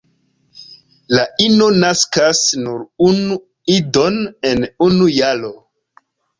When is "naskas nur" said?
1.83-2.81